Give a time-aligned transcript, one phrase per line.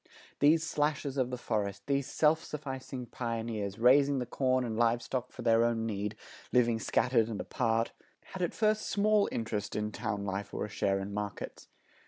[0.39, 5.31] These slashers of the forest, these self sufficing pioneers, raising the corn and live stock
[5.31, 6.15] for their own need,
[6.51, 7.91] living scattered and apart,
[8.33, 11.67] had at first small interest in town life or a share in markets.